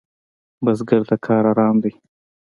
[0.63, 1.91] بزګر ته کار آرام دی